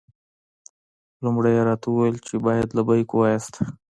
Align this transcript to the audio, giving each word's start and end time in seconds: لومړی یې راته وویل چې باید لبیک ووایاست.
لومړی 1.23 1.51
یې 1.57 1.63
راته 1.69 1.87
وویل 1.89 2.17
چې 2.27 2.35
باید 2.45 2.67
لبیک 2.77 3.09
ووایاست. 3.11 3.53